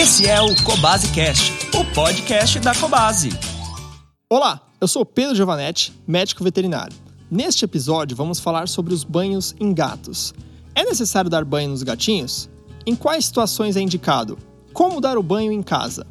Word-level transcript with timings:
Esse 0.00 0.26
é 0.26 0.40
o 0.40 0.54
Cobase 0.64 1.12
Cast, 1.12 1.52
o 1.76 1.84
podcast 1.92 2.58
da 2.58 2.74
Cobase. 2.74 3.28
Olá, 4.30 4.58
eu 4.80 4.88
sou 4.88 5.04
Pedro 5.04 5.36
Giovanetti, 5.36 5.92
médico 6.08 6.42
veterinário. 6.42 6.96
Neste 7.30 7.66
episódio 7.66 8.16
vamos 8.16 8.40
falar 8.40 8.66
sobre 8.66 8.94
os 8.94 9.04
banhos 9.04 9.54
em 9.60 9.74
gatos. 9.74 10.32
É 10.74 10.84
necessário 10.84 11.28
dar 11.28 11.44
banho 11.44 11.68
nos 11.68 11.82
gatinhos? 11.82 12.48
Em 12.86 12.96
quais 12.96 13.26
situações 13.26 13.76
é 13.76 13.82
indicado? 13.82 14.38
Como 14.72 15.02
dar 15.02 15.18
o 15.18 15.22
banho 15.22 15.52
em 15.52 15.62
casa? 15.62 16.06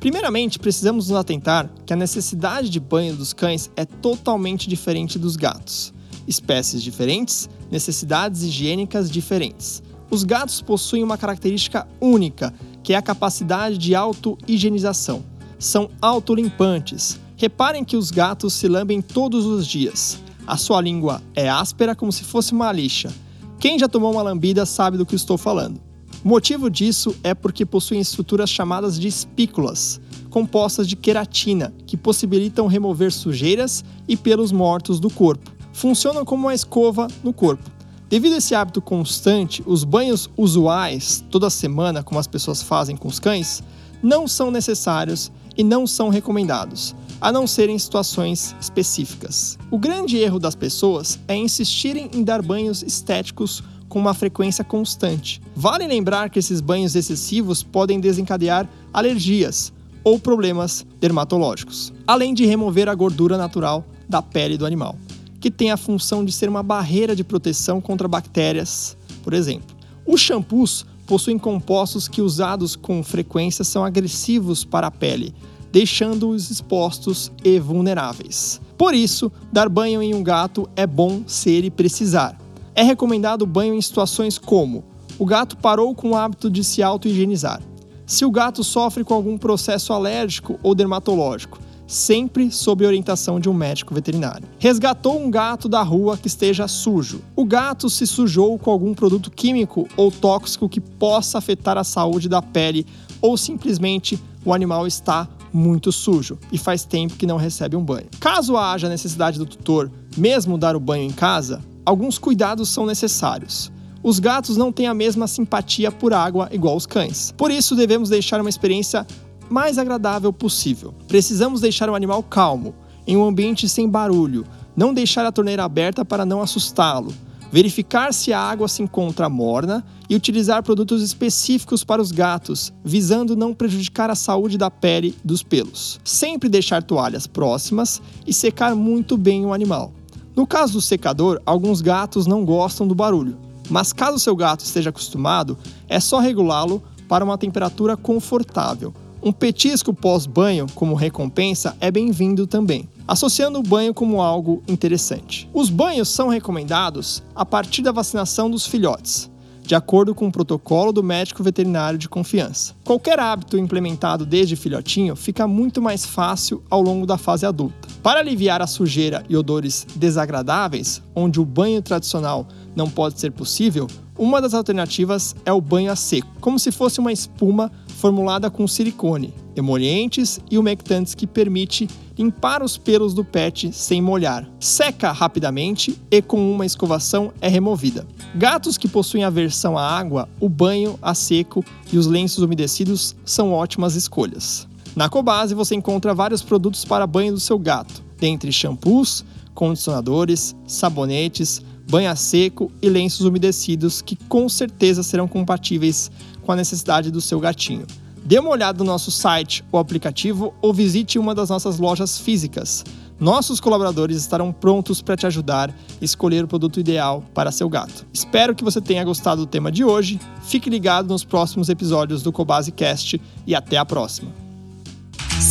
Primeiramente, 0.00 0.58
precisamos 0.58 1.08
nos 1.08 1.16
atentar 1.16 1.70
que 1.86 1.92
a 1.92 1.96
necessidade 1.96 2.68
de 2.68 2.80
banho 2.80 3.14
dos 3.14 3.32
cães 3.32 3.70
é 3.76 3.84
totalmente 3.84 4.68
diferente 4.68 5.16
dos 5.16 5.36
gatos. 5.36 5.94
Espécies 6.26 6.82
diferentes, 6.82 7.48
necessidades 7.70 8.42
higiênicas 8.42 9.08
diferentes. 9.08 9.80
Os 10.10 10.24
gatos 10.24 10.60
possuem 10.60 11.02
uma 11.02 11.16
característica 11.16 11.88
única, 11.98 12.52
que 12.82 12.92
é 12.92 12.96
a 12.96 13.02
capacidade 13.02 13.78
de 13.78 13.94
auto-higienização. 13.94 15.22
São 15.58 15.90
autolimpantes. 16.00 17.20
Reparem 17.36 17.84
que 17.84 17.96
os 17.96 18.10
gatos 18.10 18.52
se 18.52 18.68
lambem 18.68 19.00
todos 19.00 19.46
os 19.46 19.66
dias. 19.66 20.22
A 20.46 20.56
sua 20.56 20.80
língua 20.80 21.22
é 21.34 21.48
áspera 21.48 21.94
como 21.94 22.12
se 22.12 22.24
fosse 22.24 22.52
uma 22.52 22.72
lixa. 22.72 23.12
Quem 23.58 23.78
já 23.78 23.88
tomou 23.88 24.12
uma 24.12 24.22
lambida 24.22 24.66
sabe 24.66 24.96
do 24.96 25.06
que 25.06 25.14
estou 25.14 25.38
falando. 25.38 25.80
O 26.24 26.28
motivo 26.28 26.70
disso 26.70 27.16
é 27.24 27.34
porque 27.34 27.66
possuem 27.66 28.00
estruturas 28.00 28.48
chamadas 28.48 28.98
de 28.98 29.08
espículas, 29.08 30.00
compostas 30.30 30.86
de 30.86 30.94
queratina, 30.94 31.72
que 31.84 31.96
possibilitam 31.96 32.68
remover 32.68 33.12
sujeiras 33.12 33.84
e 34.06 34.16
pelos 34.16 34.52
mortos 34.52 35.00
do 35.00 35.10
corpo. 35.10 35.50
Funcionam 35.72 36.24
como 36.24 36.46
uma 36.46 36.54
escova 36.54 37.08
no 37.24 37.32
corpo. 37.32 37.68
Devido 38.12 38.34
a 38.34 38.36
esse 38.36 38.54
hábito 38.54 38.82
constante, 38.82 39.62
os 39.64 39.84
banhos 39.84 40.28
usuais, 40.36 41.24
toda 41.30 41.48
semana, 41.48 42.02
como 42.02 42.20
as 42.20 42.26
pessoas 42.26 42.60
fazem 42.60 42.94
com 42.94 43.08
os 43.08 43.18
cães, 43.18 43.62
não 44.02 44.28
são 44.28 44.50
necessários 44.50 45.32
e 45.56 45.64
não 45.64 45.86
são 45.86 46.10
recomendados, 46.10 46.94
a 47.18 47.32
não 47.32 47.46
ser 47.46 47.70
em 47.70 47.78
situações 47.78 48.54
específicas. 48.60 49.58
O 49.70 49.78
grande 49.78 50.18
erro 50.18 50.38
das 50.38 50.54
pessoas 50.54 51.18
é 51.26 51.34
insistirem 51.34 52.10
em 52.12 52.22
dar 52.22 52.42
banhos 52.42 52.82
estéticos 52.82 53.62
com 53.88 53.98
uma 53.98 54.12
frequência 54.12 54.62
constante. 54.62 55.40
Vale 55.56 55.86
lembrar 55.86 56.28
que 56.28 56.38
esses 56.38 56.60
banhos 56.60 56.94
excessivos 56.94 57.62
podem 57.62 57.98
desencadear 57.98 58.68
alergias 58.92 59.72
ou 60.04 60.18
problemas 60.18 60.84
dermatológicos, 61.00 61.94
além 62.06 62.34
de 62.34 62.44
remover 62.44 62.90
a 62.90 62.94
gordura 62.94 63.38
natural 63.38 63.82
da 64.06 64.20
pele 64.20 64.58
do 64.58 64.66
animal, 64.66 64.98
que 65.42 65.50
tem 65.50 65.72
a 65.72 65.76
função 65.76 66.24
de 66.24 66.30
ser 66.30 66.48
uma 66.48 66.62
barreira 66.62 67.16
de 67.16 67.24
proteção 67.24 67.80
contra 67.80 68.06
bactérias, 68.06 68.96
por 69.24 69.34
exemplo. 69.34 69.76
Os 70.06 70.20
shampoos 70.20 70.86
possuem 71.04 71.36
compostos 71.36 72.06
que, 72.06 72.22
usados 72.22 72.76
com 72.76 73.02
frequência, 73.02 73.64
são 73.64 73.84
agressivos 73.84 74.64
para 74.64 74.86
a 74.86 74.90
pele, 74.90 75.34
deixando-os 75.72 76.48
expostos 76.48 77.32
e 77.44 77.58
vulneráveis. 77.58 78.60
Por 78.78 78.94
isso, 78.94 79.32
dar 79.52 79.68
banho 79.68 80.00
em 80.00 80.14
um 80.14 80.22
gato 80.22 80.70
é 80.76 80.86
bom 80.86 81.24
se 81.26 81.50
ele 81.50 81.72
precisar, 81.72 82.38
é 82.72 82.84
recomendado 82.84 83.44
banho 83.44 83.74
em 83.74 83.82
situações 83.82 84.38
como 84.38 84.84
o 85.18 85.26
gato 85.26 85.56
parou 85.56 85.92
com 85.92 86.10
o 86.12 86.16
hábito 86.16 86.48
de 86.48 86.62
se 86.62 86.82
auto-higienizar, 86.82 87.60
se 88.06 88.24
o 88.24 88.30
gato 88.30 88.62
sofre 88.62 89.02
com 89.02 89.12
algum 89.12 89.36
processo 89.36 89.92
alérgico 89.92 90.58
ou 90.62 90.74
dermatológico, 90.74 91.58
sempre 91.92 92.50
sob 92.50 92.86
orientação 92.86 93.38
de 93.38 93.48
um 93.48 93.54
médico 93.54 93.94
veterinário. 93.94 94.48
Resgatou 94.58 95.20
um 95.20 95.30
gato 95.30 95.68
da 95.68 95.82
rua 95.82 96.16
que 96.16 96.26
esteja 96.26 96.66
sujo. 96.66 97.20
O 97.36 97.44
gato 97.44 97.90
se 97.90 98.06
sujou 98.06 98.58
com 98.58 98.70
algum 98.70 98.94
produto 98.94 99.30
químico 99.30 99.86
ou 99.96 100.10
tóxico 100.10 100.68
que 100.68 100.80
possa 100.80 101.38
afetar 101.38 101.76
a 101.76 101.84
saúde 101.84 102.28
da 102.28 102.40
pele 102.40 102.86
ou 103.20 103.36
simplesmente 103.36 104.18
o 104.44 104.54
animal 104.54 104.86
está 104.86 105.28
muito 105.52 105.92
sujo 105.92 106.38
e 106.50 106.56
faz 106.56 106.84
tempo 106.84 107.14
que 107.14 107.26
não 107.26 107.36
recebe 107.36 107.76
um 107.76 107.84
banho. 107.84 108.06
Caso 108.18 108.56
haja 108.56 108.88
necessidade 108.88 109.38
do 109.38 109.44
tutor 109.44 109.90
mesmo 110.16 110.58
dar 110.58 110.74
o 110.74 110.80
banho 110.80 111.04
em 111.04 111.12
casa, 111.12 111.62
alguns 111.84 112.18
cuidados 112.18 112.68
são 112.68 112.86
necessários. 112.86 113.70
Os 114.02 114.18
gatos 114.18 114.56
não 114.56 114.72
têm 114.72 114.88
a 114.88 114.94
mesma 114.94 115.28
simpatia 115.28 115.92
por 115.92 116.12
água 116.12 116.48
igual 116.50 116.76
os 116.76 116.86
cães. 116.86 117.32
Por 117.36 117.52
isso, 117.52 117.76
devemos 117.76 118.08
deixar 118.08 118.40
uma 118.40 118.50
experiência 118.50 119.06
mais 119.52 119.76
agradável 119.76 120.32
possível. 120.32 120.94
Precisamos 121.06 121.60
deixar 121.60 121.90
o 121.90 121.94
animal 121.94 122.22
calmo, 122.22 122.74
em 123.06 123.16
um 123.16 123.24
ambiente 123.24 123.68
sem 123.68 123.88
barulho, 123.88 124.46
não 124.74 124.94
deixar 124.94 125.26
a 125.26 125.30
torneira 125.30 125.62
aberta 125.62 126.04
para 126.04 126.24
não 126.24 126.40
assustá-lo, 126.40 127.12
verificar 127.50 128.14
se 128.14 128.32
a 128.32 128.40
água 128.40 128.66
se 128.66 128.82
encontra 128.82 129.28
morna 129.28 129.84
e 130.08 130.16
utilizar 130.16 130.62
produtos 130.62 131.02
específicos 131.02 131.84
para 131.84 132.00
os 132.00 132.10
gatos, 132.10 132.72
visando 132.82 133.36
não 133.36 133.52
prejudicar 133.52 134.08
a 134.08 134.14
saúde 134.14 134.56
da 134.56 134.70
pele 134.70 135.14
dos 135.22 135.42
pelos. 135.42 136.00
Sempre 136.02 136.48
deixar 136.48 136.82
toalhas 136.82 137.26
próximas 137.26 138.00
e 138.26 138.32
secar 138.32 138.74
muito 138.74 139.18
bem 139.18 139.44
o 139.44 139.52
animal. 139.52 139.92
No 140.34 140.46
caso 140.46 140.72
do 140.72 140.80
secador, 140.80 141.42
alguns 141.44 141.82
gatos 141.82 142.26
não 142.26 142.42
gostam 142.42 142.88
do 142.88 142.94
barulho, 142.94 143.36
mas 143.68 143.92
caso 143.92 144.18
seu 144.18 144.34
gato 144.34 144.64
esteja 144.64 144.88
acostumado, 144.88 145.58
é 145.90 146.00
só 146.00 146.20
regulá-lo 146.20 146.82
para 147.06 147.22
uma 147.22 147.36
temperatura 147.36 147.98
confortável. 147.98 148.94
Um 149.24 149.30
petisco 149.30 149.94
pós-banho 149.94 150.66
como 150.74 150.96
recompensa 150.96 151.76
é 151.80 151.92
bem-vindo 151.92 152.44
também, 152.44 152.88
associando 153.06 153.60
o 153.60 153.62
banho 153.62 153.94
como 153.94 154.20
algo 154.20 154.64
interessante. 154.66 155.48
Os 155.54 155.70
banhos 155.70 156.08
são 156.08 156.28
recomendados 156.28 157.22
a 157.32 157.46
partir 157.46 157.82
da 157.82 157.92
vacinação 157.92 158.50
dos 158.50 158.66
filhotes, 158.66 159.30
de 159.62 159.76
acordo 159.76 160.12
com 160.12 160.26
o 160.26 160.32
protocolo 160.32 160.92
do 160.92 161.04
médico 161.04 161.40
veterinário 161.40 162.00
de 162.00 162.08
confiança. 162.08 162.74
Qualquer 162.84 163.20
hábito 163.20 163.56
implementado 163.56 164.26
desde 164.26 164.56
filhotinho 164.56 165.14
fica 165.14 165.46
muito 165.46 165.80
mais 165.80 166.04
fácil 166.04 166.60
ao 166.68 166.82
longo 166.82 167.06
da 167.06 167.16
fase 167.16 167.46
adulta. 167.46 167.86
Para 168.02 168.18
aliviar 168.18 168.60
a 168.60 168.66
sujeira 168.66 169.24
e 169.28 169.36
odores 169.36 169.86
desagradáveis, 169.94 171.00
onde 171.14 171.40
o 171.40 171.44
banho 171.44 171.80
tradicional 171.80 172.48
não 172.74 172.90
pode 172.90 173.20
ser 173.20 173.30
possível, 173.30 173.86
uma 174.22 174.40
das 174.40 174.54
alternativas 174.54 175.34
é 175.44 175.52
o 175.52 175.60
banho 175.60 175.90
a 175.90 175.96
seco, 175.96 176.28
como 176.40 176.56
se 176.56 176.70
fosse 176.70 177.00
uma 177.00 177.10
espuma 177.10 177.72
formulada 177.88 178.48
com 178.48 178.68
silicone, 178.68 179.34
emolientes 179.56 180.38
e 180.48 180.56
umectantes 180.56 181.12
que 181.12 181.26
permite 181.26 181.88
limpar 182.16 182.62
os 182.62 182.78
pelos 182.78 183.14
do 183.14 183.24
pet 183.24 183.72
sem 183.72 184.00
molhar. 184.00 184.48
Seca 184.60 185.10
rapidamente 185.10 186.00
e 186.08 186.22
com 186.22 186.52
uma 186.52 186.64
escovação 186.64 187.32
é 187.40 187.48
removida. 187.48 188.06
Gatos 188.36 188.78
que 188.78 188.86
possuem 188.86 189.24
aversão 189.24 189.76
à 189.76 189.82
água, 189.84 190.28
o 190.38 190.48
banho 190.48 190.96
a 191.02 191.14
seco 191.14 191.64
e 191.92 191.98
os 191.98 192.06
lenços 192.06 192.44
umedecidos 192.44 193.16
são 193.24 193.52
ótimas 193.52 193.96
escolhas. 193.96 194.68
Na 194.94 195.08
Cobase 195.08 195.52
você 195.52 195.74
encontra 195.74 196.14
vários 196.14 196.42
produtos 196.42 196.84
para 196.84 197.08
banho 197.08 197.32
do 197.32 197.40
seu 197.40 197.58
gato, 197.58 198.00
dentre 198.20 198.52
shampoos, 198.52 199.24
condicionadores, 199.52 200.54
sabonetes, 200.64 201.60
banho 201.88 202.10
a 202.10 202.16
seco 202.16 202.70
e 202.80 202.88
lenços 202.88 203.26
umedecidos 203.26 204.02
que 204.02 204.16
com 204.16 204.48
certeza 204.48 205.02
serão 205.02 205.28
compatíveis 205.28 206.10
com 206.42 206.52
a 206.52 206.56
necessidade 206.56 207.10
do 207.10 207.20
seu 207.20 207.38
gatinho. 207.40 207.86
Dê 208.24 208.38
uma 208.38 208.50
olhada 208.50 208.78
no 208.78 208.84
nosso 208.84 209.10
site 209.10 209.64
ou 209.72 209.80
aplicativo 209.80 210.54
ou 210.62 210.72
visite 210.72 211.18
uma 211.18 211.34
das 211.34 211.50
nossas 211.50 211.78
lojas 211.78 212.18
físicas. 212.18 212.84
Nossos 213.18 213.60
colaboradores 213.60 214.16
estarão 214.16 214.52
prontos 214.52 215.00
para 215.00 215.16
te 215.16 215.26
ajudar 215.26 215.70
a 215.70 216.04
escolher 216.04 216.44
o 216.44 216.48
produto 216.48 216.80
ideal 216.80 217.22
para 217.32 217.52
seu 217.52 217.68
gato. 217.68 218.06
Espero 218.12 218.54
que 218.54 218.64
você 218.64 218.80
tenha 218.80 219.04
gostado 219.04 219.42
do 219.42 219.46
tema 219.46 219.70
de 219.70 219.84
hoje. 219.84 220.20
Fique 220.42 220.68
ligado 220.68 221.08
nos 221.08 221.24
próximos 221.24 221.68
episódios 221.68 222.22
do 222.22 222.32
Cobase 222.32 222.72
Cast 222.72 223.20
e 223.46 223.54
até 223.54 223.76
a 223.76 223.84
próxima. 223.84 224.41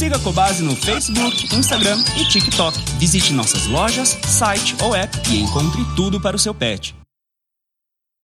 Siga 0.02 0.16
a 0.16 0.20
Cobase 0.20 0.64
no 0.64 0.76
Facebook, 0.76 1.56
Instagram 1.56 2.04
e 2.18 2.26
TikTok. 2.26 2.76
Visite 2.98 3.32
nossas 3.34 3.68
lojas, 3.68 4.18
site 4.26 4.76
ou 4.82 4.96
app 4.96 5.16
e 5.30 5.40
encontre 5.40 5.86
tudo 5.96 6.20
para 6.20 6.36
o 6.36 6.40
seu 6.40 6.56
pet. 6.56 6.96